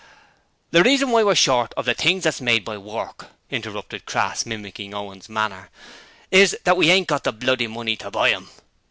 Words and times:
'The 0.71 0.81
reason 0.81 1.11
why 1.11 1.23
we're 1.23 1.35
short 1.35 1.75
of 1.77 1.85
the 1.85 1.93
things 1.93 2.23
that's 2.23 2.41
made 2.41 2.65
by 2.65 2.75
work,' 2.75 3.27
interrupted 3.51 4.07
Crass, 4.07 4.47
mimicking 4.47 4.95
Owen's 4.95 5.29
manner, 5.29 5.69
'is 6.31 6.57
that 6.63 6.75
we 6.75 6.89
ain't 6.89 7.07
got 7.07 7.23
the 7.23 7.31
bloody 7.31 7.67
money 7.67 7.95
to 7.97 8.09
buy 8.09 8.31
'em.' 8.31 8.49